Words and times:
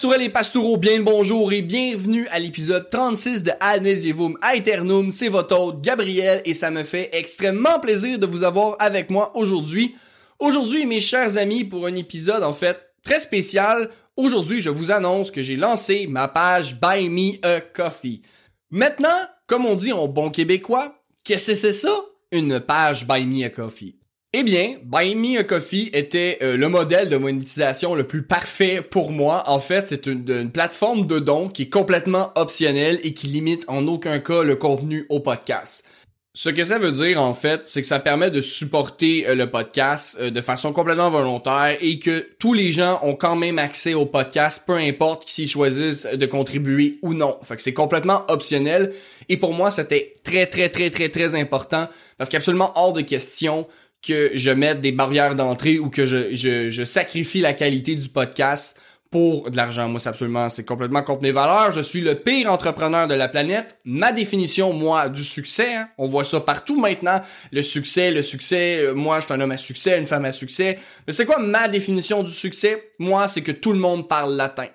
Pastourelles 0.00 0.22
et 0.22 0.30
pastoureaux, 0.30 0.78
bien 0.78 0.96
le 0.96 1.02
bonjour 1.04 1.52
et 1.52 1.60
bienvenue 1.60 2.26
à 2.28 2.38
l'épisode 2.38 2.88
36 2.88 3.42
de 3.42 3.52
Adnesievum 3.60 4.38
Aeternum. 4.40 5.10
C'est 5.10 5.28
votre 5.28 5.60
hôte 5.60 5.82
Gabriel 5.82 6.40
et 6.46 6.54
ça 6.54 6.70
me 6.70 6.84
fait 6.84 7.10
extrêmement 7.12 7.78
plaisir 7.80 8.18
de 8.18 8.24
vous 8.24 8.42
avoir 8.42 8.76
avec 8.78 9.10
moi 9.10 9.30
aujourd'hui. 9.36 9.94
Aujourd'hui, 10.38 10.86
mes 10.86 11.00
chers 11.00 11.36
amis, 11.36 11.64
pour 11.64 11.84
un 11.84 11.94
épisode 11.96 12.42
en 12.42 12.54
fait 12.54 12.78
très 13.04 13.20
spécial, 13.20 13.90
aujourd'hui 14.16 14.62
je 14.62 14.70
vous 14.70 14.90
annonce 14.90 15.30
que 15.30 15.42
j'ai 15.42 15.56
lancé 15.56 16.06
ma 16.06 16.28
page 16.28 16.80
Buy 16.80 17.10
Me 17.10 17.46
a 17.46 17.60
Coffee. 17.60 18.22
Maintenant, 18.70 19.08
comme 19.46 19.66
on 19.66 19.74
dit 19.74 19.92
en 19.92 20.08
bon 20.08 20.30
québécois, 20.30 20.94
qu'est-ce 21.24 21.50
que 21.50 21.56
c'est 21.58 21.72
ça? 21.74 21.92
Une 22.32 22.58
page 22.58 23.06
Buy 23.06 23.26
Me 23.26 23.44
a 23.44 23.50
Coffee. 23.50 23.99
Eh 24.32 24.44
bien, 24.44 24.76
Buy 24.84 25.16
Me 25.16 25.40
a 25.40 25.42
Coffee 25.42 25.90
était 25.92 26.38
euh, 26.40 26.56
le 26.56 26.68
modèle 26.68 27.08
de 27.08 27.16
monétisation 27.16 27.96
le 27.96 28.06
plus 28.06 28.22
parfait 28.22 28.80
pour 28.80 29.10
moi. 29.10 29.42
En 29.46 29.58
fait, 29.58 29.88
c'est 29.88 30.06
une, 30.06 30.52
plateforme 30.52 31.08
de 31.08 31.18
dons 31.18 31.48
qui 31.48 31.62
est 31.62 31.68
complètement 31.68 32.30
optionnelle 32.36 33.00
et 33.02 33.12
qui 33.12 33.26
limite 33.26 33.64
en 33.66 33.88
aucun 33.88 34.20
cas 34.20 34.44
le 34.44 34.54
contenu 34.54 35.04
au 35.08 35.18
podcast. 35.18 35.84
Ce 36.32 36.48
que 36.48 36.64
ça 36.64 36.78
veut 36.78 36.92
dire, 36.92 37.20
en 37.20 37.34
fait, 37.34 37.62
c'est 37.64 37.80
que 37.80 37.88
ça 37.88 37.98
permet 37.98 38.30
de 38.30 38.40
supporter 38.40 39.26
euh, 39.26 39.34
le 39.34 39.50
podcast 39.50 40.16
euh, 40.20 40.30
de 40.30 40.40
façon 40.40 40.72
complètement 40.72 41.10
volontaire 41.10 41.76
et 41.80 41.98
que 41.98 42.28
tous 42.38 42.54
les 42.54 42.70
gens 42.70 43.00
ont 43.02 43.16
quand 43.16 43.34
même 43.34 43.58
accès 43.58 43.94
au 43.94 44.06
podcast, 44.06 44.62
peu 44.64 44.76
importe 44.76 45.28
s'ils 45.28 45.50
choisissent 45.50 46.06
de 46.06 46.26
contribuer 46.26 47.00
ou 47.02 47.14
non. 47.14 47.36
Fait 47.42 47.56
que 47.56 47.62
c'est 47.62 47.74
complètement 47.74 48.22
optionnel. 48.28 48.92
Et 49.28 49.38
pour 49.38 49.54
moi, 49.54 49.72
c'était 49.72 50.20
très, 50.22 50.46
très, 50.46 50.68
très, 50.68 50.90
très, 50.90 51.08
très 51.08 51.34
important 51.34 51.88
parce 52.16 52.30
qu'absolument 52.30 52.70
hors 52.76 52.92
de 52.92 53.00
question 53.00 53.66
que 54.02 54.30
je 54.34 54.50
mette 54.50 54.80
des 54.80 54.92
barrières 54.92 55.34
d'entrée 55.34 55.78
ou 55.78 55.90
que 55.90 56.06
je, 56.06 56.34
je, 56.34 56.84
sacrifie 56.84 57.40
la 57.40 57.52
qualité 57.52 57.94
du 57.96 58.08
podcast 58.08 58.80
pour 59.10 59.50
de 59.50 59.56
l'argent. 59.56 59.88
Moi, 59.88 59.98
c'est 59.98 60.08
absolument, 60.08 60.48
c'est 60.48 60.64
complètement 60.64 61.02
contre 61.02 61.22
mes 61.22 61.32
valeurs. 61.32 61.72
Je 61.72 61.80
suis 61.80 62.00
le 62.00 62.14
pire 62.14 62.50
entrepreneur 62.50 63.06
de 63.06 63.14
la 63.14 63.28
planète. 63.28 63.78
Ma 63.84 64.12
définition, 64.12 64.72
moi, 64.72 65.08
du 65.08 65.24
succès, 65.24 65.74
hein, 65.74 65.88
on 65.98 66.06
voit 66.06 66.24
ça 66.24 66.40
partout 66.40 66.80
maintenant. 66.80 67.20
Le 67.50 67.62
succès, 67.62 68.10
le 68.12 68.22
succès, 68.22 68.78
euh, 68.78 68.94
moi, 68.94 69.18
je 69.20 69.26
suis 69.26 69.34
un 69.34 69.40
homme 69.40 69.50
à 69.50 69.56
succès, 69.56 69.98
une 69.98 70.06
femme 70.06 70.24
à 70.24 70.32
succès. 70.32 70.78
Mais 71.06 71.12
c'est 71.12 71.26
quoi 71.26 71.38
ma 71.38 71.68
définition 71.68 72.22
du 72.22 72.32
succès? 72.32 72.90
Moi, 72.98 73.26
c'est 73.28 73.42
que 73.42 73.52
tout 73.52 73.72
le 73.72 73.78
monde 73.78 74.08
parle 74.08 74.36
latin. 74.36 74.68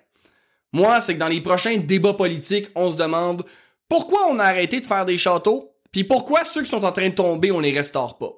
Moi, 0.74 1.00
c'est 1.00 1.14
que 1.14 1.20
dans 1.20 1.30
les 1.30 1.42
prochains 1.42 1.78
débats 1.78 2.14
politiques, 2.14 2.68
on 2.76 2.92
se 2.92 2.98
demande 2.98 3.46
pourquoi 3.88 4.28
on 4.30 4.40
a 4.40 4.44
arrêté 4.44 4.82
de 4.82 4.86
faire 4.86 5.06
des 5.06 5.18
châteaux, 5.18 5.72
puis 5.92 6.04
pourquoi 6.04 6.44
ceux 6.44 6.64
qui 6.64 6.70
sont 6.70 6.84
en 6.84 6.92
train 6.92 7.08
de 7.08 7.16
tomber, 7.16 7.52
on 7.52 7.62
les 7.62 7.72
restaure 7.72 8.18
pas. 8.18 8.34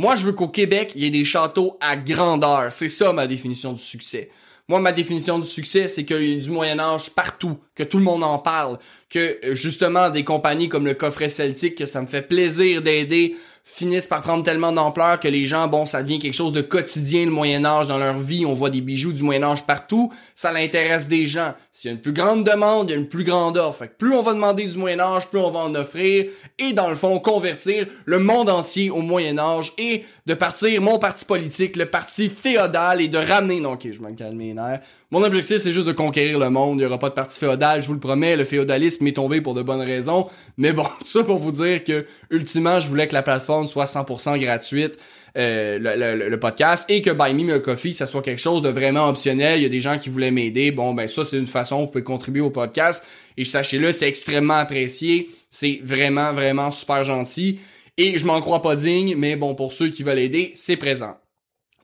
Moi, 0.00 0.16
je 0.16 0.24
veux 0.24 0.32
qu'au 0.32 0.48
Québec, 0.48 0.92
il 0.96 1.02
y 1.02 1.06
ait 1.06 1.10
des 1.10 1.26
châteaux 1.26 1.76
à 1.78 1.94
grandeur. 1.94 2.72
C'est 2.72 2.88
ça 2.88 3.12
ma 3.12 3.26
définition 3.26 3.74
du 3.74 3.82
succès. 3.82 4.30
Moi, 4.66 4.80
ma 4.80 4.92
définition 4.92 5.38
du 5.38 5.46
succès, 5.46 5.88
c'est 5.88 6.06
qu'il 6.06 6.26
y 6.26 6.32
a 6.32 6.36
du 6.38 6.50
Moyen 6.50 6.78
Âge 6.78 7.10
partout, 7.10 7.58
que 7.74 7.82
tout 7.82 7.98
le 7.98 8.04
monde 8.04 8.24
en 8.24 8.38
parle, 8.38 8.78
que 9.10 9.38
justement 9.52 10.08
des 10.08 10.24
compagnies 10.24 10.70
comme 10.70 10.86
le 10.86 10.94
coffret 10.94 11.28
celtique, 11.28 11.74
que 11.74 11.84
ça 11.84 12.00
me 12.00 12.06
fait 12.06 12.22
plaisir 12.22 12.80
d'aider, 12.80 13.36
finissent 13.72 14.08
par 14.08 14.22
prendre 14.22 14.44
tellement 14.44 14.72
d'ampleur 14.72 15.20
que 15.20 15.28
les 15.28 15.46
gens, 15.46 15.68
bon, 15.68 15.86
ça 15.86 16.02
devient 16.02 16.18
quelque 16.18 16.34
chose 16.34 16.52
de 16.52 16.60
quotidien 16.60 17.24
le 17.24 17.30
Moyen 17.30 17.64
Âge 17.64 17.86
dans 17.86 17.98
leur 17.98 18.18
vie. 18.18 18.44
On 18.44 18.52
voit 18.52 18.70
des 18.70 18.80
bijoux 18.80 19.12
du 19.12 19.22
Moyen 19.22 19.42
Âge 19.44 19.64
partout. 19.64 20.12
Ça 20.34 20.52
l'intéresse 20.52 21.08
des 21.08 21.26
gens. 21.26 21.54
S'il 21.72 21.90
y 21.90 21.92
a 21.92 21.94
une 21.94 22.00
plus 22.00 22.12
grande 22.12 22.44
demande, 22.44 22.90
il 22.90 22.92
y 22.92 22.96
a 22.96 22.98
une 22.98 23.08
plus 23.08 23.24
grande 23.24 23.56
offre. 23.56 23.78
Fait 23.78 23.88
que 23.88 23.96
plus 23.96 24.12
on 24.12 24.22
va 24.22 24.34
demander 24.34 24.66
du 24.66 24.76
Moyen 24.76 25.00
Âge, 25.00 25.28
plus 25.28 25.38
on 25.38 25.50
va 25.50 25.60
en 25.60 25.74
offrir. 25.74 26.26
Et 26.58 26.72
dans 26.72 26.88
le 26.88 26.96
fond, 26.96 27.18
convertir 27.20 27.86
le 28.04 28.18
monde 28.18 28.50
entier 28.50 28.90
au 28.90 29.00
Moyen 29.00 29.38
Âge 29.38 29.72
et 29.78 30.04
de 30.26 30.34
partir 30.34 30.80
mon 30.80 30.98
parti 30.98 31.24
politique, 31.24 31.76
le 31.76 31.86
parti 31.86 32.28
féodal 32.28 33.00
et 33.00 33.08
de 33.08 33.18
ramener, 33.18 33.60
non, 33.60 33.72
ok, 33.72 33.88
je 33.90 34.02
vais 34.02 34.10
me 34.10 34.16
calmer 34.16 34.48
les 34.48 34.54
nerfs. 34.54 34.80
Mon 35.10 35.24
objectif, 35.24 35.58
c'est 35.58 35.72
juste 35.72 35.86
de 35.86 35.92
conquérir 35.92 36.38
le 36.38 36.50
monde. 36.50 36.78
Il 36.78 36.82
y 36.84 36.86
aura 36.86 36.98
pas 36.98 37.08
de 37.08 37.14
parti 37.14 37.38
féodal, 37.38 37.82
je 37.82 37.86
vous 37.88 37.94
le 37.94 38.00
promets. 38.00 38.36
Le 38.36 38.44
féodalisme 38.44 39.06
est 39.06 39.16
tombé 39.16 39.40
pour 39.40 39.54
de 39.54 39.62
bonnes 39.62 39.80
raisons. 39.80 40.28
Mais 40.56 40.72
bon, 40.72 40.86
ça 41.04 41.24
pour 41.24 41.38
vous 41.38 41.50
dire 41.50 41.82
que, 41.82 42.06
ultimement, 42.30 42.78
je 42.78 42.88
voulais 42.88 43.08
que 43.08 43.14
la 43.14 43.22
plateforme 43.22 43.59
soit 43.68 43.84
100% 43.86 44.38
gratuite. 44.38 44.98
Euh, 45.36 45.78
le, 45.78 46.40
podcast 46.40 46.90
et 46.90 47.02
que 47.02 47.10
Buy 47.10 47.34
Me 47.34 47.54
a 47.54 47.60
Coffee 47.60 47.92
ça 47.92 48.06
soit 48.06 48.22
quelque 48.22 48.40
chose 48.40 48.62
de 48.62 48.68
vraiment 48.68 49.08
optionnel. 49.08 49.60
Il 49.60 49.62
y 49.62 49.66
a 49.66 49.68
des 49.68 49.78
gens 49.78 49.96
qui 49.96 50.08
voulaient 50.08 50.32
m'aider. 50.32 50.72
Bon 50.72 50.92
ben 50.92 51.06
ça 51.06 51.24
c'est 51.24 51.38
une 51.38 51.46
façon 51.46 51.82
vous 51.82 51.86
pouvez 51.86 52.02
contribuer 52.02 52.40
au 52.40 52.50
podcast. 52.50 53.04
Et 53.36 53.44
sachez-le 53.44 53.92
c'est 53.92 54.08
extrêmement 54.08 54.54
apprécié. 54.54 55.30
C'est 55.48 55.80
vraiment 55.84 56.32
vraiment 56.32 56.72
super 56.72 57.04
gentil. 57.04 57.60
Et 57.96 58.18
je 58.18 58.26
m'en 58.26 58.40
crois 58.40 58.60
pas 58.60 58.74
digne 58.74 59.14
mais 59.16 59.36
bon 59.36 59.54
pour 59.54 59.72
ceux 59.72 59.88
qui 59.90 60.02
veulent 60.02 60.18
aider 60.18 60.50
c'est 60.56 60.76
présent. 60.76 61.16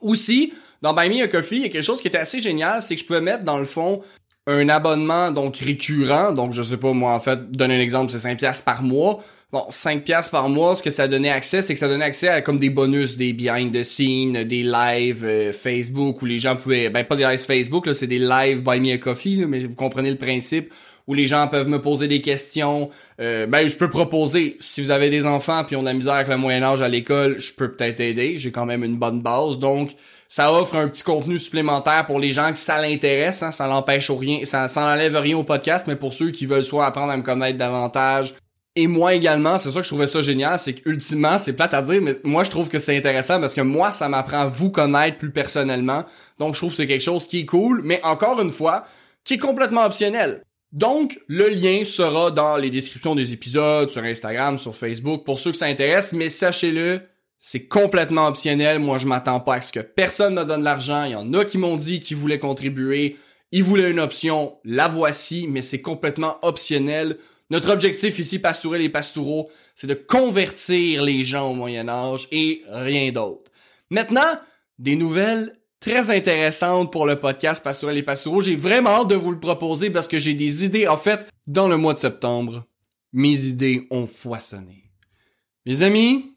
Aussi 0.00 0.52
dans 0.82 0.92
Buy 0.92 1.08
Me 1.08 1.22
a 1.22 1.28
Coffee 1.28 1.56
il 1.56 1.62
y 1.62 1.66
a 1.66 1.68
quelque 1.68 1.84
chose 1.84 2.00
qui 2.00 2.08
était 2.08 2.18
assez 2.18 2.40
génial 2.40 2.82
c'est 2.82 2.96
que 2.96 3.00
je 3.00 3.06
pouvais 3.06 3.20
mettre 3.20 3.44
dans 3.44 3.58
le 3.58 3.64
fond 3.64 4.00
un 4.48 4.68
abonnement 4.68 5.30
donc 5.30 5.56
récurrent. 5.58 6.32
Donc 6.32 6.52
je 6.52 6.62
sais 6.62 6.78
pas 6.78 6.92
moi 6.92 7.12
en 7.12 7.20
fait 7.20 7.52
donner 7.52 7.76
un 7.76 7.80
exemple 7.80 8.10
c'est 8.10 8.18
5 8.18 8.38
pièces 8.38 8.60
par 8.60 8.82
mois 8.82 9.20
bon, 9.56 9.66
5 9.70 10.04
pièces 10.04 10.28
par 10.28 10.48
mois, 10.48 10.76
ce 10.76 10.82
que 10.82 10.90
ça 10.90 11.08
donnait 11.08 11.30
accès, 11.30 11.62
c'est 11.62 11.74
que 11.74 11.80
ça 11.80 11.88
donnait 11.88 12.04
accès 12.04 12.28
à 12.28 12.42
comme 12.42 12.58
des 12.58 12.70
bonus, 12.70 13.16
des 13.16 13.32
behind 13.32 13.72
the 13.72 13.82
scenes, 13.82 14.44
des 14.44 14.62
lives 14.62 15.24
euh, 15.24 15.52
Facebook 15.52 16.22
où 16.22 16.26
les 16.26 16.38
gens 16.38 16.56
pouvaient, 16.56 16.90
ben 16.90 17.04
pas 17.04 17.16
des 17.16 17.24
lives 17.24 17.38
Facebook, 17.38 17.86
là, 17.86 17.94
c'est 17.94 18.06
des 18.06 18.18
lives 18.18 18.62
Buy 18.62 18.80
Me 18.80 18.94
a 18.94 18.98
Coffee, 18.98 19.44
mais 19.46 19.60
vous 19.60 19.74
comprenez 19.74 20.10
le 20.10 20.18
principe 20.18 20.72
où 21.06 21.14
les 21.14 21.26
gens 21.26 21.46
peuvent 21.48 21.68
me 21.68 21.80
poser 21.80 22.08
des 22.08 22.20
questions. 22.20 22.90
Euh, 23.20 23.46
ben, 23.46 23.68
je 23.68 23.76
peux 23.76 23.88
proposer, 23.88 24.56
si 24.60 24.82
vous 24.82 24.90
avez 24.90 25.08
des 25.08 25.24
enfants 25.24 25.62
puis 25.64 25.76
on 25.76 25.80
a 25.80 25.82
de 25.82 25.86
la 25.86 25.94
misère 25.94 26.14
avec 26.14 26.28
le 26.28 26.36
Moyen-Âge 26.36 26.82
à 26.82 26.88
l'école, 26.88 27.38
je 27.38 27.52
peux 27.52 27.72
peut-être 27.72 28.00
aider. 28.00 28.38
J'ai 28.38 28.50
quand 28.50 28.66
même 28.66 28.82
une 28.82 28.96
bonne 28.96 29.22
base. 29.22 29.58
Donc, 29.58 29.94
ça 30.28 30.52
offre 30.52 30.76
un 30.76 30.88
petit 30.88 31.04
contenu 31.04 31.38
supplémentaire 31.38 32.06
pour 32.06 32.18
les 32.18 32.32
gens 32.32 32.50
que 32.50 32.58
ça 32.58 32.80
l'intéresse. 32.80 33.42
Hein, 33.42 33.52
ça 33.52 33.68
l'empêche 33.68 34.10
rien, 34.10 34.44
ça, 34.44 34.66
ça 34.68 34.94
rien 34.94 35.36
au 35.36 35.44
podcast, 35.44 35.86
mais 35.86 35.96
pour 35.96 36.12
ceux 36.12 36.30
qui 36.30 36.46
veulent 36.46 36.64
soit 36.64 36.86
apprendre 36.86 37.12
à 37.12 37.16
me 37.16 37.22
connaître 37.22 37.56
davantage, 37.56 38.34
et 38.76 38.86
moi 38.86 39.14
également, 39.14 39.58
c'est 39.58 39.70
ça 39.70 39.78
que 39.78 39.84
je 39.84 39.88
trouvais 39.88 40.06
ça 40.06 40.20
génial, 40.20 40.58
c'est 40.58 40.74
qu'ultimement, 40.74 41.38
c'est 41.38 41.54
plate 41.54 41.74
à 41.74 41.82
dire, 41.82 42.00
mais 42.02 42.14
moi 42.24 42.44
je 42.44 42.50
trouve 42.50 42.68
que 42.68 42.78
c'est 42.78 42.96
intéressant 42.96 43.40
parce 43.40 43.54
que 43.54 43.62
moi, 43.62 43.90
ça 43.90 44.08
m'apprend 44.08 44.40
à 44.40 44.46
vous 44.46 44.70
connaître 44.70 45.16
plus 45.16 45.30
personnellement. 45.30 46.04
Donc 46.38 46.54
je 46.54 46.60
trouve 46.60 46.70
que 46.70 46.76
c'est 46.76 46.86
quelque 46.86 47.02
chose 47.02 47.26
qui 47.26 47.40
est 47.40 47.46
cool, 47.46 47.80
mais 47.82 48.00
encore 48.04 48.40
une 48.40 48.50
fois, 48.50 48.84
qui 49.24 49.34
est 49.34 49.38
complètement 49.38 49.84
optionnel. 49.84 50.42
Donc, 50.72 51.18
le 51.28 51.48
lien 51.48 51.84
sera 51.84 52.30
dans 52.30 52.56
les 52.56 52.70
descriptions 52.70 53.14
des 53.14 53.32
épisodes, 53.32 53.88
sur 53.88 54.02
Instagram, 54.02 54.58
sur 54.58 54.76
Facebook, 54.76 55.24
pour 55.24 55.40
ceux 55.40 55.52
que 55.52 55.56
ça 55.56 55.66
intéresse, 55.66 56.12
mais 56.12 56.28
sachez-le, 56.28 57.00
c'est 57.38 57.66
complètement 57.66 58.26
optionnel. 58.26 58.78
Moi, 58.78 58.98
je 58.98 59.06
m'attends 59.06 59.40
pas 59.40 59.54
à 59.54 59.60
ce 59.60 59.72
que 59.72 59.80
personne 59.80 60.34
me 60.34 60.44
donne 60.44 60.62
l'argent. 60.62 61.04
Il 61.04 61.12
y 61.12 61.16
en 61.16 61.32
a 61.32 61.44
qui 61.44 61.58
m'ont 61.58 61.76
dit 61.76 62.00
qu'ils 62.00 62.16
voulaient 62.16 62.38
contribuer. 62.38 63.16
Ils 63.52 63.62
voulaient 63.62 63.90
une 63.90 64.00
option, 64.00 64.58
la 64.64 64.88
voici, 64.88 65.46
mais 65.48 65.62
c'est 65.62 65.80
complètement 65.80 66.36
optionnel. 66.42 67.16
Notre 67.50 67.72
objectif 67.72 68.18
ici, 68.18 68.38
Pastourel 68.38 68.82
et 68.82 68.88
Pastoureau, 68.88 69.50
c'est 69.74 69.86
de 69.86 69.94
convertir 69.94 71.02
les 71.02 71.22
gens 71.22 71.50
au 71.50 71.54
Moyen 71.54 71.88
Âge 71.88 72.26
et 72.32 72.62
rien 72.68 73.12
d'autre. 73.12 73.50
Maintenant, 73.90 74.38
des 74.78 74.96
nouvelles 74.96 75.56
très 75.80 76.10
intéressantes 76.10 76.90
pour 76.90 77.06
le 77.06 77.20
podcast 77.20 77.62
Pastourel 77.62 77.96
et 77.96 78.02
Pastoureau. 78.02 78.40
J'ai 78.40 78.56
vraiment 78.56 78.90
hâte 78.90 79.08
de 79.08 79.14
vous 79.14 79.30
le 79.30 79.38
proposer 79.38 79.90
parce 79.90 80.08
que 80.08 80.18
j'ai 80.18 80.34
des 80.34 80.64
idées. 80.64 80.88
En 80.88 80.96
fait, 80.96 81.28
dans 81.46 81.68
le 81.68 81.76
mois 81.76 81.94
de 81.94 81.98
septembre, 82.00 82.64
mes 83.12 83.44
idées 83.44 83.86
ont 83.90 84.06
foisonné. 84.06 84.90
Mes 85.64 85.82
amis, 85.82 86.36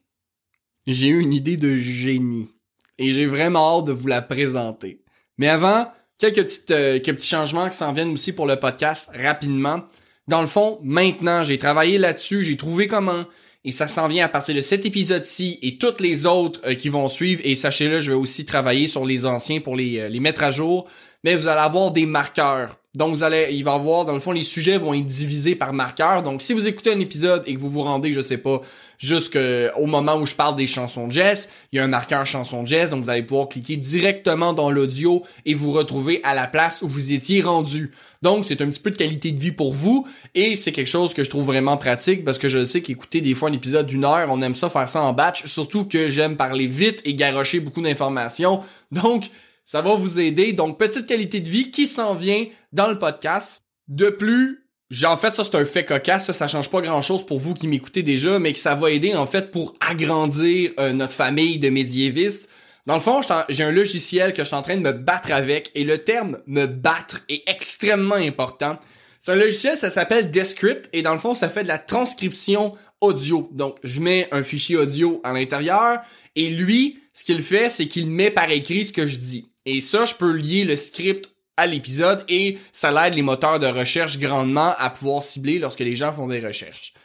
j'ai 0.85 1.07
eu 1.07 1.19
une 1.19 1.33
idée 1.33 1.57
de 1.57 1.75
génie. 1.75 2.49
Et 2.97 3.11
j'ai 3.11 3.25
vraiment 3.25 3.79
hâte 3.79 3.85
de 3.85 3.91
vous 3.91 4.07
la 4.07 4.21
présenter. 4.21 5.01
Mais 5.37 5.47
avant, 5.47 5.91
quelques, 6.17 6.43
petites, 6.43 6.71
euh, 6.71 6.99
quelques 6.99 7.17
petits 7.17 7.27
changements 7.27 7.69
qui 7.69 7.77
s'en 7.77 7.93
viennent 7.93 8.11
aussi 8.11 8.33
pour 8.33 8.45
le 8.45 8.57
podcast 8.57 9.09
rapidement. 9.15 9.83
Dans 10.29 10.41
le 10.41 10.47
fond, 10.47 10.77
maintenant, 10.83 11.43
j'ai 11.43 11.57
travaillé 11.57 11.97
là-dessus, 11.97 12.43
j'ai 12.43 12.55
trouvé 12.55 12.85
comment. 12.85 13.23
Et 13.65 13.71
ça 13.71 13.87
s'en 13.87 14.07
vient 14.07 14.25
à 14.25 14.29
partir 14.29 14.53
de 14.53 14.61
cet 14.61 14.85
épisode-ci 14.85 15.57
et 15.63 15.79
toutes 15.79 15.99
les 15.99 16.27
autres 16.27 16.61
euh, 16.65 16.75
qui 16.75 16.89
vont 16.89 17.07
suivre. 17.07 17.41
Et 17.43 17.55
sachez-le, 17.55 17.99
je 17.99 18.11
vais 18.11 18.17
aussi 18.17 18.45
travailler 18.45 18.87
sur 18.87 19.07
les 19.07 19.25
anciens 19.25 19.59
pour 19.59 19.75
les, 19.75 19.97
euh, 19.97 20.07
les 20.07 20.19
mettre 20.19 20.43
à 20.43 20.51
jour. 20.51 20.85
Mais 21.23 21.33
vous 21.33 21.47
allez 21.47 21.61
avoir 21.61 21.89
des 21.89 22.05
marqueurs. 22.05 22.77
Donc 22.95 23.15
vous 23.15 23.23
allez, 23.23 23.49
il 23.51 23.63
va 23.63 23.73
avoir, 23.73 24.05
dans 24.05 24.13
le 24.13 24.19
fond, 24.19 24.31
les 24.31 24.43
sujets 24.43 24.77
vont 24.77 24.93
être 24.93 25.05
divisés 25.05 25.55
par 25.55 25.73
marqueurs. 25.73 26.21
Donc 26.21 26.43
si 26.43 26.53
vous 26.53 26.67
écoutez 26.67 26.91
un 26.91 26.99
épisode 26.99 27.43
et 27.45 27.55
que 27.55 27.59
vous 27.59 27.69
vous 27.69 27.83
rendez, 27.83 28.11
je 28.11 28.21
sais 28.21 28.37
pas, 28.37 28.61
jusqu'au 28.97 29.85
moment 29.85 30.15
où 30.15 30.25
je 30.25 30.35
parle 30.35 30.55
des 30.55 30.65
chansons 30.65 31.07
de 31.07 31.11
jazz, 31.11 31.49
il 31.71 31.77
y 31.77 31.79
a 31.79 31.83
un 31.83 31.87
marqueur 31.87 32.25
chanson 32.25 32.63
de 32.63 32.67
jazz, 32.67 32.91
donc 32.91 33.03
vous 33.03 33.09
allez 33.09 33.23
pouvoir 33.23 33.47
cliquer 33.47 33.77
directement 33.77 34.53
dans 34.53 34.71
l'audio 34.71 35.23
et 35.45 35.53
vous 35.53 35.71
retrouver 35.71 36.19
à 36.23 36.33
la 36.33 36.47
place 36.47 36.81
où 36.81 36.87
vous 36.87 37.13
étiez 37.13 37.41
rendu. 37.41 37.91
Donc 38.21 38.43
c'est 38.45 38.61
un 38.61 38.69
petit 38.69 38.79
peu 38.79 38.91
de 38.91 38.97
qualité 38.97 39.31
de 39.31 39.39
vie 39.39 39.51
pour 39.51 39.73
vous 39.73 40.05
et 40.35 40.55
c'est 40.55 40.71
quelque 40.71 40.87
chose 40.87 41.13
que 41.13 41.23
je 41.23 41.29
trouve 41.29 41.45
vraiment 41.45 41.77
pratique 41.77 42.25
parce 42.25 42.37
que 42.37 42.49
je 42.49 42.65
sais 42.65 42.81
qu'écouter 42.81 43.21
des 43.21 43.33
fois 43.33 43.49
un 43.49 43.53
épisode 43.53 43.87
d'une 43.87 44.03
heure, 44.03 44.27
on 44.29 44.41
aime 44.41 44.55
ça 44.55 44.69
faire 44.69 44.89
ça 44.89 45.01
en 45.01 45.13
batch, 45.13 45.45
surtout 45.45 45.85
que 45.85 46.09
j'aime 46.09 46.35
parler 46.35 46.67
vite 46.67 47.01
et 47.05 47.13
garocher 47.13 47.61
beaucoup 47.61 47.81
d'informations. 47.81 48.61
Donc 48.91 49.29
ça 49.63 49.81
va 49.81 49.95
vous 49.95 50.19
aider. 50.19 50.51
Donc 50.51 50.77
petite 50.77 51.07
qualité 51.07 51.39
de 51.39 51.47
vie 51.47 51.71
qui 51.71 51.87
s'en 51.87 52.13
vient 52.13 52.45
dans 52.73 52.87
le 52.87 52.97
podcast. 52.97 53.63
De 53.87 54.09
plus, 54.09 54.67
j'ai 54.89 55.05
en 55.05 55.17
fait 55.17 55.33
ça 55.33 55.43
c'est 55.43 55.55
un 55.55 55.63
fait 55.63 55.85
cocasse, 55.85 56.25
ça, 56.25 56.33
ça 56.33 56.47
change 56.47 56.69
pas 56.69 56.81
grand 56.81 57.01
chose 57.01 57.25
pour 57.25 57.39
vous 57.39 57.53
qui 57.53 57.67
m'écoutez 57.67 58.03
déjà, 58.03 58.37
mais 58.39 58.51
que 58.53 58.59
ça 58.59 58.75
va 58.75 58.91
aider 58.91 59.15
en 59.15 59.25
fait 59.25 59.51
pour 59.51 59.75
agrandir 59.79 60.71
euh, 60.79 60.91
notre 60.91 61.13
famille 61.13 61.57
de 61.59 61.69
médiévistes. 61.69 62.49
Dans 62.89 62.95
le 62.95 63.01
fond, 63.01 63.21
j'ai 63.49 63.63
un 63.63 63.69
logiciel 63.69 64.33
que 64.33 64.39
je 64.39 64.47
suis 64.47 64.55
en 64.55 64.63
train 64.63 64.75
de 64.75 64.81
me 64.81 64.91
battre 64.91 65.31
avec 65.31 65.69
et 65.75 65.83
le 65.83 65.99
terme 65.99 66.39
me 66.47 66.65
battre 66.65 67.19
est 67.29 67.47
extrêmement 67.47 68.15
important. 68.15 68.79
C'est 69.19 69.31
un 69.31 69.35
logiciel, 69.35 69.77
ça 69.77 69.91
s'appelle 69.91 70.31
Descript 70.31 70.89
et 70.91 71.03
dans 71.03 71.13
le 71.13 71.19
fond, 71.19 71.35
ça 71.35 71.49
fait 71.49 71.61
de 71.61 71.67
la 71.67 71.77
transcription 71.77 72.73
audio. 72.99 73.47
Donc, 73.51 73.77
je 73.83 73.99
mets 73.99 74.27
un 74.31 74.41
fichier 74.41 74.75
audio 74.75 75.21
à 75.23 75.33
l'intérieur 75.33 75.99
et 76.35 76.49
lui, 76.49 76.97
ce 77.13 77.23
qu'il 77.23 77.43
fait, 77.43 77.69
c'est 77.69 77.87
qu'il 77.87 78.07
met 78.07 78.31
par 78.31 78.49
écrit 78.49 78.85
ce 78.85 78.91
que 78.91 79.05
je 79.05 79.17
dis. 79.17 79.51
Et 79.67 79.81
ça, 79.81 80.05
je 80.05 80.15
peux 80.15 80.31
lier 80.31 80.63
le 80.63 80.75
script 80.75 81.29
à 81.57 81.67
l'épisode 81.67 82.25
et 82.27 82.57
ça 82.73 82.91
l'aide 82.91 83.13
les 83.13 83.21
moteurs 83.21 83.59
de 83.59 83.67
recherche 83.67 84.17
grandement 84.17 84.73
à 84.79 84.89
pouvoir 84.89 85.21
cibler 85.21 85.59
lorsque 85.59 85.81
les 85.81 85.93
gens 85.93 86.11
font 86.11 86.25
des 86.25 86.39
recherches. 86.39 86.95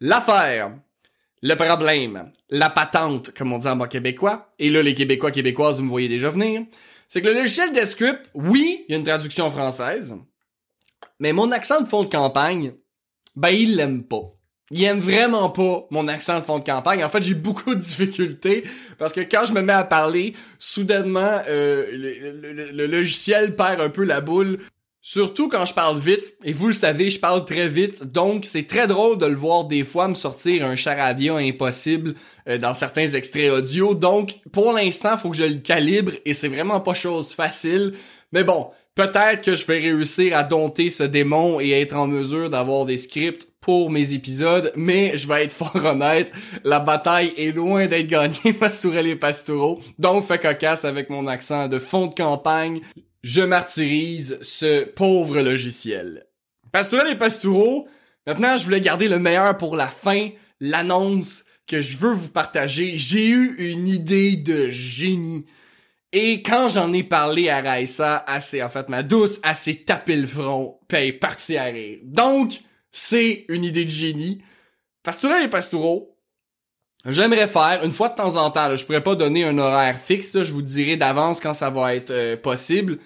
L'affaire, 0.00 0.72
le 1.42 1.54
problème, 1.54 2.30
la 2.50 2.70
patente, 2.70 3.32
comme 3.32 3.52
on 3.52 3.58
dit 3.58 3.66
en 3.66 3.76
bon 3.76 3.88
québécois, 3.88 4.52
et 4.58 4.70
là 4.70 4.82
les 4.82 4.94
Québécois 4.94 5.30
québécoises, 5.30 5.78
vous 5.78 5.84
me 5.84 5.90
voyez 5.90 6.08
déjà 6.08 6.30
venir, 6.30 6.62
c'est 7.08 7.22
que 7.22 7.28
le 7.28 7.34
logiciel 7.34 7.72
Descript, 7.72 8.30
oui, 8.34 8.84
il 8.88 8.92
y 8.92 8.94
a 8.94 8.98
une 8.98 9.04
traduction 9.04 9.50
française, 9.50 10.16
mais 11.18 11.32
mon 11.32 11.50
accent 11.50 11.80
de 11.80 11.88
fond 11.88 12.04
de 12.04 12.10
campagne, 12.10 12.74
ben 13.36 13.50
il 13.50 13.76
l'aime 13.76 14.04
pas 14.04 14.34
il 14.70 14.84
aime 14.84 15.00
vraiment 15.00 15.50
pas 15.50 15.86
mon 15.90 16.06
accent 16.06 16.38
de 16.38 16.44
fond 16.44 16.60
de 16.60 16.64
campagne. 16.64 17.04
En 17.04 17.10
fait, 17.10 17.22
j'ai 17.22 17.34
beaucoup 17.34 17.74
de 17.74 17.80
difficultés 17.80 18.64
parce 18.98 19.12
que 19.12 19.20
quand 19.20 19.44
je 19.44 19.52
me 19.52 19.62
mets 19.62 19.72
à 19.72 19.84
parler, 19.84 20.34
soudainement, 20.58 21.42
euh, 21.48 21.86
le, 21.92 22.86
logiciel 22.86 23.56
perd 23.56 23.80
un 23.80 23.90
peu 23.90 24.04
la 24.04 24.20
boule. 24.20 24.58
Surtout 25.02 25.48
quand 25.48 25.64
je 25.64 25.72
parle 25.72 25.98
vite, 25.98 26.36
et 26.44 26.52
vous 26.52 26.68
le 26.68 26.74
savez, 26.74 27.08
je 27.08 27.18
parle 27.18 27.46
très 27.46 27.68
vite, 27.68 28.04
donc 28.04 28.44
c'est 28.44 28.66
très 28.66 28.86
drôle 28.86 29.16
de 29.16 29.24
le 29.24 29.34
voir 29.34 29.64
des 29.64 29.82
fois 29.82 30.08
me 30.08 30.14
sortir 30.14 30.66
un 30.66 30.74
charabia 30.74 31.36
impossible 31.36 32.14
euh, 32.48 32.58
dans 32.58 32.74
certains 32.74 33.06
extraits 33.06 33.50
audio. 33.50 33.94
Donc, 33.94 34.40
pour 34.52 34.74
l'instant, 34.74 35.16
faut 35.16 35.30
que 35.30 35.38
je 35.38 35.44
le 35.44 35.58
calibre 35.58 36.12
et 36.26 36.34
c'est 36.34 36.48
vraiment 36.48 36.80
pas 36.80 36.92
chose 36.92 37.32
facile. 37.32 37.94
Mais 38.32 38.44
bon, 38.44 38.68
peut-être 38.94 39.40
que 39.40 39.54
je 39.54 39.64
vais 39.64 39.78
réussir 39.78 40.36
à 40.36 40.42
dompter 40.42 40.90
ce 40.90 41.04
démon 41.04 41.60
et 41.60 41.70
être 41.70 41.96
en 41.96 42.06
mesure 42.06 42.50
d'avoir 42.50 42.84
des 42.84 42.98
scripts 42.98 43.48
pour 43.62 43.90
mes 43.90 44.12
épisodes, 44.12 44.70
mais 44.76 45.16
je 45.16 45.26
vais 45.26 45.44
être 45.44 45.52
fort 45.54 45.82
honnête, 45.82 46.30
la 46.62 46.78
bataille 46.78 47.32
est 47.38 47.54
loin 47.54 47.86
d'être 47.86 48.06
gagnée 48.06 48.52
Pastourel 48.58 49.06
et 49.06 49.16
Pastoureau, 49.16 49.80
donc 49.98 50.24
fait 50.26 50.38
cocasse 50.38 50.84
avec 50.84 51.08
mon 51.08 51.26
accent 51.26 51.68
de 51.68 51.78
fond 51.78 52.06
de 52.06 52.14
campagne, 52.14 52.80
je 53.22 53.42
martyrise 53.42 54.38
ce 54.42 54.84
pauvre 54.84 55.40
logiciel. 55.40 56.26
Pastourel 56.72 57.12
et 57.12 57.18
Pastoureau, 57.18 57.88
maintenant 58.26 58.56
je 58.56 58.64
voulais 58.64 58.80
garder 58.80 59.08
le 59.08 59.18
meilleur 59.18 59.58
pour 59.58 59.76
la 59.76 59.86
fin, 59.86 60.30
l'annonce 60.60 61.44
que 61.66 61.80
je 61.80 61.96
veux 61.96 62.12
vous 62.12 62.28
partager. 62.28 62.96
J'ai 62.96 63.28
eu 63.28 63.54
une 63.58 63.86
idée 63.86 64.36
de 64.36 64.68
génie. 64.68 65.46
Et 66.12 66.42
quand 66.42 66.68
j'en 66.68 66.92
ai 66.92 67.04
parlé 67.04 67.48
à 67.48 67.60
Raissa, 67.60 68.16
assez, 68.26 68.60
en 68.62 68.68
fait, 68.68 68.88
ma 68.88 69.04
douce, 69.04 69.38
assez 69.44 69.84
tapé 69.84 70.16
le 70.16 70.26
front, 70.26 70.80
paye 70.88 71.12
parti 71.12 71.56
à 71.56 71.64
rire. 71.64 71.98
Donc, 72.02 72.60
c'est 72.90 73.44
une 73.48 73.62
idée 73.62 73.84
de 73.84 73.90
génie. 73.90 74.42
Pastourel 75.04 75.44
et 75.44 75.48
Pastoureau, 75.48 76.16
j'aimerais 77.04 77.46
faire, 77.46 77.80
une 77.84 77.92
fois 77.92 78.08
de 78.10 78.14
temps 78.14 78.36
en 78.36 78.50
temps, 78.50 78.74
je 78.76 78.84
pourrais 78.84 79.02
pas 79.02 79.14
donner 79.14 79.44
un 79.44 79.56
horaire 79.58 79.98
fixe, 79.98 80.42
je 80.42 80.52
vous 80.52 80.62
dirai 80.62 80.96
d'avance 80.96 81.40
quand 81.40 81.54
ça 81.54 81.70
va 81.70 81.94
être 81.94 82.10
euh, 82.10 82.36
possible, 82.36 82.98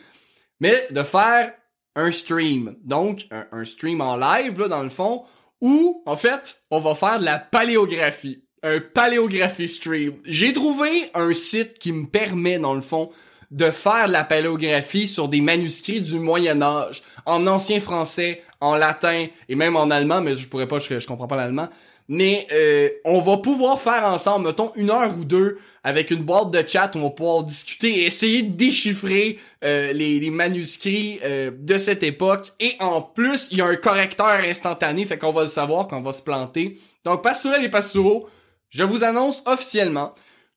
mais 0.61 0.87
de 0.91 1.02
faire 1.02 1.52
un 1.96 2.11
stream. 2.11 2.76
Donc, 2.85 3.26
un, 3.31 3.64
stream 3.64 4.00
en 4.00 4.17
live, 4.17 4.61
là, 4.61 4.69
dans 4.69 4.82
le 4.82 4.91
fond, 4.91 5.25
où, 5.61 6.02
en 6.06 6.17
fait, 6.17 6.62
on 6.70 6.81
va 6.81 6.94
faire 6.94 7.20
de 7.20 7.25
la 7.25 7.38
paléographie. 7.38 8.44
Un 8.62 8.81
paléographie 8.81 9.69
stream. 9.69 10.14
J'ai 10.25 10.52
trouvé 10.52 11.11
un 11.14 11.32
site 11.32 11.79
qui 11.79 11.93
me 11.93 12.06
permet, 12.06 12.58
dans 12.58 12.75
le 12.75 12.81
fond, 12.81 13.11
de 13.50 13.70
faire 13.70 14.08
de 14.08 14.12
la 14.12 14.25
paléographie 14.25 15.06
sur 15.06 15.29
des 15.29 15.41
manuscrits 15.41 16.00
du 16.00 16.19
Moyen 16.19 16.62
Âge, 16.62 17.02
en 17.26 17.46
ancien 17.46 17.81
français, 17.81 18.43
en 18.61 18.76
latin 18.76 19.26
et 19.49 19.55
même 19.55 19.76
en 19.76 19.91
allemand, 19.91 20.20
mais 20.20 20.37
je 20.37 20.49
pourrais 20.49 20.69
pas, 20.69 20.79
je, 20.79 21.06
comprends 21.06 21.26
pas 21.26 21.37
l'allemand. 21.37 21.69
Mais 22.08 22.46
euh, 22.52 22.91
on 23.05 23.20
va 23.20 23.38
pouvoir 23.38 23.81
faire 23.81 24.05
ensemble, 24.05 24.46
mettons, 24.46 24.73
une 24.76 24.91
heure 24.91 25.17
ou 25.19 25.25
deux 25.25 25.58
avec 25.82 26.11
une 26.11 26.23
boîte 26.23 26.50
de 26.50 26.62
chat 26.67 26.91
où 26.94 26.99
on 26.99 27.02
va 27.05 27.11
pouvoir 27.11 27.44
discuter 27.44 28.00
et 28.00 28.06
essayer 28.06 28.43
de 28.43 28.55
déchiffrer 28.55 29.38
euh, 29.64 29.93
les, 29.93 30.31
manuscrits 30.31 31.20
euh, 31.25 31.50
de 31.56 31.79
cette 31.79 32.02
époque. 32.02 32.52
Et 32.61 32.73
en 32.81 33.00
plus, 33.00 33.49
il 33.50 33.58
y 33.58 33.61
a 33.62 33.67
un 33.67 33.76
correcteur 33.76 34.41
instantané, 34.46 35.05
fait 35.05 35.19
qu'on 35.19 35.32
va 35.32 35.43
le 35.43 35.49
savoir 35.49 35.87
quand 35.87 35.99
on 35.99 36.02
va 36.02 36.12
se 36.12 36.23
planter. 36.23 36.79
Donc, 37.05 37.23
Pastourel 37.23 37.64
et 37.64 37.70
Pastoureau, 37.70 38.29
je 38.70 38.82
vous 38.82 39.05
annonce 39.05 39.43
officiellement 39.46 40.14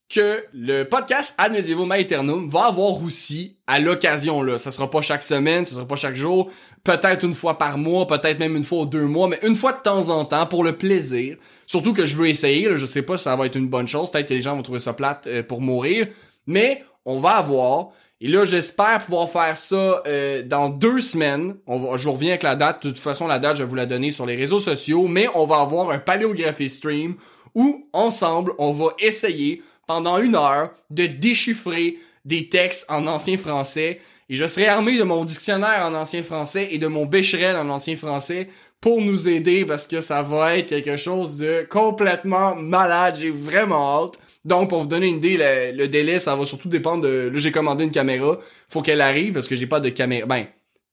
que 0.10 0.44
le 0.54 0.84
podcast 0.84 1.36
Ad 1.38 1.52
Medievum 1.52 1.92
Aeternum 1.92 2.50
va 2.50 2.68
avoir 2.68 3.04
aussi 3.04 3.58
à 3.68 3.80
l'occasion 3.80 4.42
là, 4.42 4.58
ça 4.58 4.72
sera 4.72 4.90
pas 4.90 5.02
chaque 5.02 5.22
semaine, 5.22 5.66
ça 5.66 5.76
sera 5.76 5.86
pas 5.86 5.98
chaque 5.98 6.16
jour, 6.16 6.50
peut-être 6.84 7.26
une 7.26 7.34
fois 7.34 7.58
par 7.58 7.78
mois, 7.78 8.08
peut-être 8.08 8.40
même 8.40 8.56
une 8.56 8.64
fois 8.64 8.80
ou 8.80 8.86
deux 8.86 9.06
mois, 9.06 9.28
mais 9.28 9.40
une 9.44 9.56
fois 9.56 9.74
de 9.74 9.82
temps 9.82 10.10
en 10.10 10.24
temps 10.24 10.46
pour 10.46 10.64
le 10.64 10.78
plaisir. 10.78 11.38
Surtout 11.66 11.94
que 11.94 12.06
je 12.06 12.16
veux 12.16 12.30
essayer, 12.30 12.70
là, 12.70 12.78
je 12.78 12.86
sais 12.86 13.02
pas 13.02 13.18
si 13.18 13.26
ça 13.26 13.36
va 13.36 13.46
être 13.46 13.58
une 13.58 13.68
bonne 13.68 13.88
chose, 13.88 14.10
peut-être 14.10 14.30
que 14.30 14.34
les 14.34 14.42
gens 14.42 14.56
vont 14.56 14.64
trouver 14.64 14.80
ça 14.80 14.94
plate 14.94 15.28
euh, 15.28 15.44
pour 15.44 15.60
mourir, 15.60 16.08
mais 16.46 16.84
on 17.06 17.20
va 17.20 17.32
avoir 17.32 17.90
et 18.20 18.28
là, 18.28 18.46
j'espère 18.46 18.98
pouvoir 19.06 19.30
faire 19.30 19.56
ça 19.56 20.02
euh, 20.08 20.42
dans 20.42 20.70
deux 20.70 21.02
semaines. 21.02 21.56
On 21.68 21.78
va, 21.78 21.98
je 21.98 22.06
vous 22.06 22.14
reviens 22.14 22.30
avec 22.30 22.42
la 22.42 22.56
date. 22.56 22.84
De 22.84 22.90
toute 22.90 23.00
façon, 23.00 23.28
la 23.28 23.38
date, 23.38 23.58
je 23.58 23.64
vais 23.64 23.70
vous 23.70 23.76
la 23.76 23.86
donner 23.86 24.10
sur 24.10 24.26
les 24.26 24.36
réseaux 24.36 24.60
sociaux. 24.60 25.08
Mais 25.08 25.28
on 25.36 25.46
va 25.46 25.58
avoir 25.58 25.92
un 25.92 26.00
paléographie 26.00 26.70
stream 26.70 27.16
où, 27.54 27.88
ensemble, 27.94 28.54
on 28.58 28.72
va 28.72 28.88
essayer 29.00 29.62
pendant 29.88 30.20
une 30.20 30.36
heure 30.36 30.72
de 30.90 31.06
déchiffrer 31.06 31.98
des 32.26 32.50
textes 32.50 32.86
en 32.90 33.08
ancien 33.08 33.38
français 33.38 34.00
et 34.30 34.36
je 34.36 34.46
serai 34.46 34.68
armé 34.68 34.98
de 34.98 35.04
mon 35.04 35.24
dictionnaire 35.24 35.86
en 35.86 35.94
ancien 35.94 36.22
français 36.22 36.68
et 36.72 36.80
de 36.80 36.88
mon 36.88 37.06
Becherel 37.06 37.56
en 37.56 37.70
ancien 37.70 37.96
français 37.96 38.50
pour 38.82 39.02
nous 39.02 39.30
aider 39.30 39.66
parce 39.66 39.88
que 39.88 40.02
ça 40.02 40.22
va 40.22 40.58
être 40.58 40.68
quelque 40.68 40.98
chose 40.98 41.38
de 41.38 41.66
complètement 41.70 42.54
malade. 42.56 43.16
J'ai 43.20 43.32
vraiment 43.32 44.04
hâte. 44.04 44.20
Donc, 44.44 44.70
pour 44.70 44.82
vous 44.82 44.88
donner 44.88 45.08
une 45.08 45.18
idée, 45.18 45.38
le, 45.74 45.88
délai, 45.88 46.20
ça 46.20 46.36
va 46.36 46.46
surtout 46.46 46.68
dépendre 46.68 47.04
de... 47.04 47.30
Là, 47.34 47.40
j'ai 47.40 47.52
commandé 47.52 47.86
une 47.86 47.92
caméra. 47.92 48.38
Faut 48.70 48.82
qu'elle 48.82 49.02
arrive 49.02 49.32
parce 49.32 49.48
que 49.48 49.56
j'ai 49.56 49.68
pas 49.68 49.80
de 49.80 49.90
caméra... 49.90 50.26
Ben, 50.26 50.46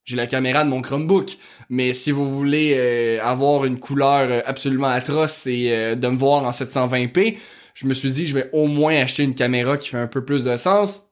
j'ai 0.04 0.16
la 0.16 0.26
caméra 0.26 0.64
de 0.64 0.68
mon 0.68 0.80
Chromebook. 0.80 1.36
Mais 1.70 1.92
si 1.92 2.12
vous 2.12 2.30
voulez 2.30 2.74
euh, 2.76 3.18
avoir 3.22 3.64
une 3.64 3.80
couleur 3.80 4.42
absolument 4.46 4.88
atroce 4.88 5.46
et 5.46 5.70
euh, 5.70 5.94
de 5.94 6.08
me 6.08 6.16
voir 6.16 6.44
en 6.44 6.50
720p, 6.50 7.36
je 7.74 7.86
me 7.86 7.94
suis 7.94 8.10
dit, 8.10 8.26
je 8.26 8.34
vais 8.34 8.48
au 8.52 8.66
moins 8.66 8.96
acheter 8.96 9.24
une 9.24 9.34
caméra 9.34 9.76
qui 9.76 9.90
fait 9.90 9.98
un 9.98 10.06
peu 10.06 10.24
plus 10.24 10.44
de 10.44 10.56
sens. 10.56 11.08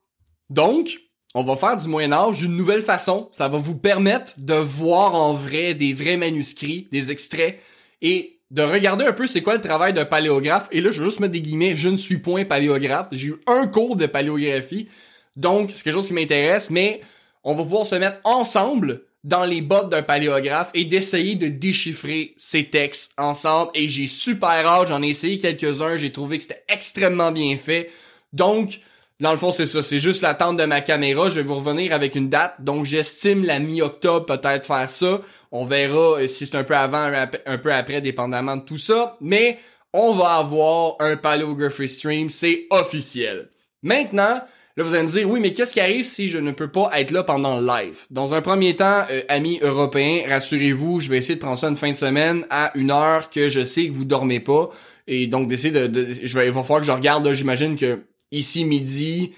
Donc, 0.48 1.00
on 1.34 1.42
va 1.42 1.56
faire 1.56 1.76
du 1.76 1.88
Moyen 1.88 2.12
Âge 2.12 2.38
d'une 2.38 2.56
nouvelle 2.56 2.82
façon. 2.82 3.28
Ça 3.32 3.48
va 3.48 3.58
vous 3.58 3.76
permettre 3.76 4.34
de 4.38 4.54
voir 4.54 5.14
en 5.14 5.32
vrai 5.32 5.74
des 5.74 5.92
vrais 5.92 6.16
manuscrits, 6.16 6.88
des 6.92 7.10
extraits, 7.10 7.58
et 8.00 8.40
de 8.50 8.62
regarder 8.62 9.06
un 9.06 9.12
peu 9.12 9.26
c'est 9.26 9.42
quoi 9.42 9.54
le 9.54 9.60
travail 9.60 9.92
d'un 9.92 10.04
paléographe. 10.04 10.68
Et 10.70 10.80
là, 10.80 10.90
je 10.90 11.00
vais 11.00 11.06
juste 11.06 11.20
mettre 11.20 11.32
des 11.32 11.40
guillemets, 11.40 11.74
je 11.74 11.88
ne 11.88 11.96
suis 11.96 12.18
point 12.18 12.44
paléographe. 12.44 13.08
J'ai 13.12 13.28
eu 13.28 13.36
un 13.46 13.66
cours 13.66 13.96
de 13.96 14.06
paléographie. 14.06 14.88
Donc, 15.36 15.70
c'est 15.72 15.82
quelque 15.82 15.94
chose 15.94 16.08
qui 16.08 16.14
m'intéresse, 16.14 16.70
mais 16.70 17.00
on 17.44 17.54
va 17.54 17.62
pouvoir 17.62 17.86
se 17.86 17.94
mettre 17.94 18.20
ensemble 18.24 19.02
dans 19.24 19.44
les 19.44 19.62
bottes 19.62 19.88
d'un 19.88 20.02
paléographe 20.02 20.70
et 20.74 20.84
d'essayer 20.84 21.36
de 21.36 21.48
déchiffrer 21.48 22.34
ces 22.36 22.64
textes 22.64 23.12
ensemble. 23.18 23.70
Et 23.74 23.88
j'ai 23.88 24.06
super 24.06 24.48
hâte, 24.48 24.88
j'en 24.88 25.02
ai 25.02 25.08
essayé 25.08 25.38
quelques-uns, 25.38 25.96
j'ai 25.96 26.10
trouvé 26.10 26.38
que 26.38 26.44
c'était 26.44 26.64
extrêmement 26.68 27.30
bien 27.30 27.56
fait. 27.56 27.90
Donc, 28.32 28.80
dans 29.20 29.30
le 29.30 29.38
fond, 29.38 29.52
c'est 29.52 29.66
ça, 29.66 29.82
c'est 29.82 30.00
juste 30.00 30.22
l'attente 30.22 30.56
de 30.56 30.64
ma 30.64 30.80
caméra. 30.80 31.28
Je 31.28 31.36
vais 31.36 31.42
vous 31.46 31.54
revenir 31.54 31.92
avec 31.92 32.16
une 32.16 32.28
date. 32.28 32.56
Donc, 32.58 32.84
j'estime 32.84 33.44
la 33.44 33.60
mi-octobre 33.60 34.26
peut-être 34.26 34.66
faire 34.66 34.90
ça. 34.90 35.20
On 35.52 35.64
verra 35.64 36.20
euh, 36.20 36.26
si 36.26 36.46
c'est 36.46 36.56
un 36.56 36.64
peu 36.64 36.74
avant, 36.74 37.12
un 37.46 37.58
peu 37.58 37.72
après, 37.72 38.00
dépendamment 38.00 38.56
de 38.56 38.62
tout 38.62 38.78
ça. 38.78 39.16
Mais 39.20 39.58
on 39.92 40.12
va 40.12 40.36
avoir 40.36 40.96
un 40.98 41.16
Paleography 41.16 41.88
Stream, 41.88 42.30
c'est 42.30 42.66
officiel. 42.70 43.50
Maintenant, 43.82 44.40
Là, 44.76 44.84
vous 44.84 44.94
allez 44.94 45.06
me 45.06 45.12
dire, 45.12 45.28
oui, 45.28 45.38
mais 45.40 45.52
qu'est-ce 45.52 45.74
qui 45.74 45.80
arrive 45.80 46.04
si 46.04 46.28
je 46.28 46.38
ne 46.38 46.50
peux 46.50 46.68
pas 46.68 46.90
être 46.98 47.10
là 47.10 47.22
pendant 47.22 47.60
le 47.60 47.66
live? 47.66 48.06
Dans 48.10 48.32
un 48.32 48.40
premier 48.40 48.74
temps, 48.74 49.02
euh, 49.10 49.20
amis 49.28 49.58
européens, 49.60 50.22
rassurez-vous, 50.26 51.00
je 51.00 51.10
vais 51.10 51.18
essayer 51.18 51.34
de 51.34 51.40
prendre 51.40 51.58
ça 51.58 51.68
une 51.68 51.76
fin 51.76 51.90
de 51.90 51.96
semaine 51.96 52.46
à 52.48 52.72
une 52.74 52.90
heure 52.90 53.28
que 53.28 53.50
je 53.50 53.64
sais 53.64 53.86
que 53.86 53.92
vous 53.92 54.06
dormez 54.06 54.40
pas. 54.40 54.70
Et 55.06 55.26
donc, 55.26 55.48
d'essayer 55.48 55.72
de, 55.72 56.06
je 56.22 56.38
vais, 56.38 56.46
il 56.46 56.52
va 56.52 56.62
falloir 56.62 56.80
que 56.80 56.86
je 56.86 56.92
regarde, 56.92 57.30
j'imagine 57.34 57.76
que 57.76 58.00
ici, 58.30 58.64
midi, 58.64 59.32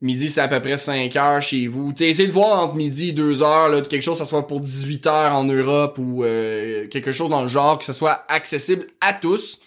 midi, 0.00 0.30
c'est 0.30 0.40
à 0.40 0.48
peu 0.48 0.60
près 0.60 0.78
5 0.78 1.14
heures 1.16 1.42
chez 1.42 1.66
vous. 1.66 1.92
T'sais, 1.92 2.08
essayez 2.08 2.28
de 2.28 2.32
voir 2.32 2.64
entre 2.64 2.74
midi 2.74 3.10
et 3.10 3.12
2 3.12 3.42
heures, 3.42 3.68
là, 3.68 3.82
quelque 3.82 4.00
chose, 4.00 4.16
ça 4.16 4.24
soit 4.24 4.46
pour 4.46 4.60
18 4.60 5.06
heures 5.08 5.34
en 5.34 5.44
Europe 5.44 5.98
ou 5.98 6.24
euh, 6.24 6.86
quelque 6.88 7.12
chose 7.12 7.28
dans 7.28 7.42
le 7.42 7.48
genre, 7.48 7.78
que 7.78 7.84
ça 7.84 7.92
soit 7.92 8.24
accessible 8.28 8.86
à 9.02 9.12
tous. 9.12 9.60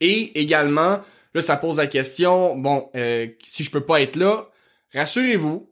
Et 0.00 0.40
également, 0.40 0.98
Là, 1.34 1.42
ça 1.42 1.56
pose 1.56 1.76
la 1.76 1.86
question, 1.86 2.56
bon, 2.56 2.88
euh, 2.96 3.26
si 3.44 3.62
je 3.62 3.70
peux 3.70 3.84
pas 3.84 4.00
être 4.00 4.16
là, 4.16 4.48
rassurez-vous, 4.94 5.70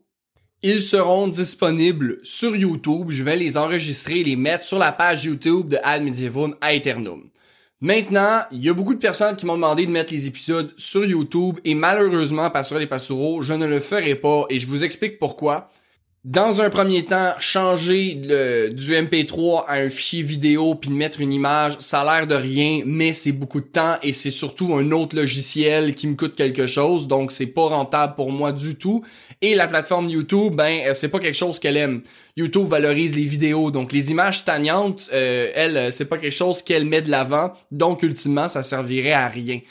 ils 0.61 0.81
seront 0.81 1.27
disponibles 1.27 2.19
sur 2.23 2.55
YouTube. 2.55 3.07
Je 3.09 3.23
vais 3.23 3.35
les 3.35 3.57
enregistrer 3.57 4.23
les 4.23 4.35
mettre 4.35 4.65
sur 4.65 4.77
la 4.77 4.91
page 4.91 5.25
YouTube 5.25 5.69
de 5.69 5.77
Ad 5.83 6.03
Medievum 6.03 6.55
Aeternum. 6.61 7.29
Maintenant, 7.81 8.41
il 8.51 8.61
y 8.61 8.69
a 8.69 8.73
beaucoup 8.73 8.93
de 8.93 8.99
personnes 8.99 9.37
qui 9.37 9.45
m'ont 9.45 9.55
demandé 9.55 9.85
de 9.85 9.91
mettre 9.91 10.11
les 10.11 10.27
épisodes 10.27 10.73
sur 10.75 11.05
YouTube 11.05 11.59
et 11.63 11.75
malheureusement, 11.75 12.49
Pastoral 12.49 12.83
et 12.83 12.87
Pastoureau, 12.87 13.41
je 13.41 13.53
ne 13.53 13.65
le 13.65 13.79
ferai 13.79 14.15
pas 14.15 14.43
et 14.49 14.59
je 14.59 14.67
vous 14.67 14.83
explique 14.83 15.17
pourquoi 15.17 15.69
dans 16.25 16.61
un 16.61 16.69
premier 16.69 17.05
temps, 17.05 17.31
changer 17.39 18.13
du 18.15 18.93
MP3 18.93 19.63
à 19.67 19.75
un 19.75 19.89
fichier 19.89 20.21
vidéo 20.21 20.75
puis 20.75 20.89
mettre 20.89 21.21
une 21.21 21.31
image, 21.31 21.77
ça 21.79 22.01
a 22.01 22.19
l'air 22.19 22.27
de 22.27 22.35
rien, 22.35 22.81
mais 22.85 23.13
c'est 23.13 23.31
beaucoup 23.31 23.61
de 23.61 23.67
temps 23.67 23.95
et 24.03 24.11
c'est 24.11 24.29
surtout 24.29 24.75
un 24.75 24.91
autre 24.91 25.15
logiciel 25.15 25.95
qui 25.95 26.07
me 26.07 26.15
coûte 26.15 26.35
quelque 26.35 26.67
chose, 26.67 27.07
donc 27.07 27.31
c'est 27.31 27.45
pas 27.45 27.67
rentable 27.69 28.15
pour 28.15 28.33
moi 28.33 28.51
du 28.51 28.75
tout. 28.75 29.01
Et 29.41 29.55
la 29.55 29.67
plateforme 29.67 30.09
YouTube, 30.09 30.55
ben 30.55 30.81
euh, 30.87 30.93
c'est 30.93 31.07
pas 31.07 31.19
quelque 31.19 31.37
chose 31.37 31.57
qu'elle 31.57 31.77
aime. 31.77 32.01
YouTube 32.35 32.67
valorise 32.67 33.15
les 33.15 33.23
vidéos, 33.23 33.71
donc 33.71 33.93
les 33.93 34.11
images 34.11 34.39
stagnantes, 34.39 35.09
euh, 35.13 35.49
elle, 35.55 35.77
euh, 35.77 35.91
c'est 35.91 36.03
pas 36.03 36.17
quelque 36.17 36.35
chose 36.35 36.61
qu'elle 36.61 36.85
met 36.85 37.01
de 37.01 37.09
l'avant, 37.09 37.53
donc 37.71 38.03
ultimement 38.03 38.49
ça 38.49 38.61
servirait 38.61 39.13
à 39.13 39.29
rien. 39.29 39.61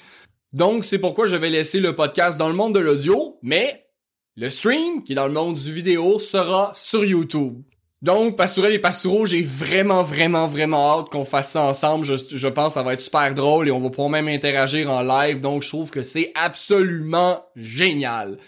Donc 0.54 0.86
c'est 0.86 0.98
pourquoi 0.98 1.26
je 1.26 1.36
vais 1.36 1.50
laisser 1.50 1.78
le 1.78 1.94
podcast 1.94 2.38
dans 2.38 2.48
le 2.48 2.54
monde 2.54 2.74
de 2.74 2.80
l'audio, 2.80 3.36
mais 3.42 3.88
le 4.38 4.50
stream, 4.50 5.02
qui 5.02 5.12
est 5.12 5.16
dans 5.16 5.26
le 5.26 5.33
monde 5.33 5.57
du 5.57 5.73
vidéo, 5.73 6.21
sera 6.21 6.73
sur 6.76 7.04
YouTube. 7.04 7.61
Donc, 8.00 8.37
Pastourel 8.37 8.73
et 8.73 8.78
Pastoureau, 8.78 9.26
j'ai 9.26 9.42
vraiment, 9.42 10.04
vraiment, 10.04 10.47
vraiment 10.47 11.00
hâte 11.00 11.09
qu'on 11.09 11.25
fasse 11.25 11.50
ça 11.50 11.62
ensemble. 11.62 12.07
Je, 12.07 12.47
pense 12.47 12.68
que 12.68 12.75
ça 12.75 12.85
va 12.85 12.92
être 12.92 13.00
super 13.00 13.35
drôle 13.35 13.66
et 13.66 13.73
on 13.73 13.80
va 13.80 13.90
pouvoir 13.90 14.11
même 14.11 14.28
interagir 14.28 14.88
en 14.92 15.02
live. 15.02 15.40
Donc, 15.40 15.64
je 15.64 15.68
trouve 15.68 15.90
que 15.90 16.04
c'est 16.04 16.30
absolument 16.37 17.45
génial. 17.57 18.38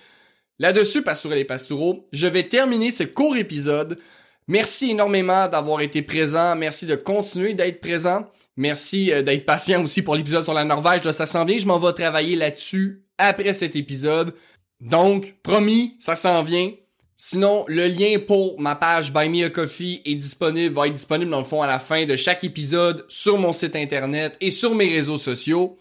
Là-dessus, 0.61 1.03
Pastourel 1.03 1.39
et 1.39 1.45
Pastoureau, 1.45 2.07
je 2.13 2.29
vais 2.29 2.45
terminer 2.45 2.93
ce 2.93 3.03
court 3.03 3.37
épisode. 3.37 3.99
Merci 4.47 4.91
énormément 4.91 5.49
d'avoir 5.49 5.81
été 5.81 6.03
présent. 6.03 6.55
Merci 6.55 6.87
de 6.87 6.95
continuer 6.95 7.55
d'être 7.55 7.81
présent. 7.81 8.31
Merci 8.57 9.11
euh, 9.11 9.23
d'être 9.23 9.45
patient 9.45 9.83
aussi 9.83 10.03
pour 10.03 10.15
l'épisode 10.15 10.45
sur 10.45 10.55
la 10.55 10.65
Norvège. 10.65 11.03
Là, 11.03 11.13
ça 11.13 11.27
s'en 11.27 11.45
vient. 11.45 11.59
Je 11.59 11.67
m'en 11.67 11.79
vais 11.81 11.93
travailler 11.93 12.37
là-dessus 12.37 13.03
après 13.19 13.55
cet 13.55 13.75
épisode. 13.75 14.35
Donc, 14.81 15.37
promis, 15.43 15.95
ça 15.99 16.17
s'en 16.17 16.43
vient. 16.43 16.73
Sinon, 17.17 17.67
le 17.69 17.87
lien 17.87 18.19
pour 18.19 18.59
ma 18.59 18.75
page 18.75 19.13
Buy 19.13 19.29
Me 19.29 19.45
a 19.45 19.51
Coffee 19.51 20.01
est 20.07 20.15
disponible, 20.15 20.75
va 20.75 20.87
être 20.87 20.95
disponible 20.95 21.31
dans 21.31 21.41
le 21.41 21.45
fond 21.45 21.61
à 21.61 21.67
la 21.67 21.79
fin 21.79 22.07
de 22.07 22.17
chaque 22.17 22.45
épisode 22.45 23.05
sur 23.09 23.37
mon 23.37 23.53
site 23.53 23.77
internet 23.77 24.39
et 24.41 24.51
sur 24.51 24.75
mes 24.75 24.89
réseaux 24.89 25.19
sociaux. 25.19 25.77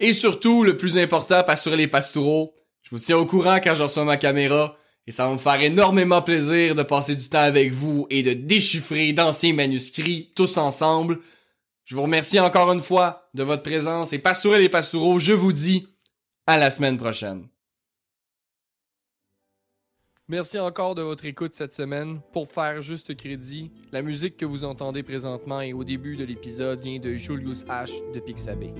Et 0.00 0.12
surtout, 0.12 0.64
le 0.64 0.76
plus 0.76 0.98
important, 0.98 1.44
sur 1.54 1.76
les 1.76 1.86
pastoureaux, 1.86 2.54
je 2.82 2.90
vous 2.90 2.98
tiens 2.98 3.18
au 3.18 3.26
courant 3.26 3.60
quand 3.62 3.76
je 3.76 3.84
reçois 3.84 4.04
ma 4.04 4.16
caméra 4.16 4.76
et 5.06 5.12
ça 5.12 5.26
va 5.26 5.32
me 5.32 5.38
faire 5.38 5.60
énormément 5.60 6.22
plaisir 6.22 6.74
de 6.74 6.82
passer 6.82 7.14
du 7.14 7.28
temps 7.28 7.38
avec 7.38 7.72
vous 7.72 8.06
et 8.10 8.24
de 8.24 8.32
déchiffrer 8.32 9.12
d'anciens 9.12 9.54
manuscrits 9.54 10.32
tous 10.34 10.56
ensemble. 10.56 11.20
Je 11.84 11.94
vous 11.94 12.02
remercie 12.02 12.40
encore 12.40 12.72
une 12.72 12.82
fois 12.82 13.28
de 13.34 13.44
votre 13.44 13.62
présence 13.62 14.12
et 14.12 14.18
Pastoureux 14.18 14.58
les 14.58 14.68
Pastoureaux, 14.68 15.20
je 15.20 15.32
vous 15.32 15.52
dis 15.52 15.86
à 16.48 16.58
la 16.58 16.72
semaine 16.72 16.96
prochaine. 16.96 17.46
Merci 20.30 20.60
encore 20.60 20.94
de 20.94 21.02
votre 21.02 21.26
écoute 21.26 21.56
cette 21.56 21.74
semaine. 21.74 22.20
Pour 22.32 22.46
faire 22.46 22.80
juste 22.80 23.16
crédit, 23.16 23.72
la 23.90 24.00
musique 24.00 24.36
que 24.36 24.46
vous 24.46 24.62
entendez 24.62 25.02
présentement 25.02 25.60
et 25.60 25.72
au 25.72 25.82
début 25.82 26.16
de 26.16 26.22
l'épisode 26.22 26.80
vient 26.80 27.00
de 27.00 27.16
Julius 27.16 27.64
H 27.64 27.90
de 28.14 28.20
Pixabay. 28.20 28.72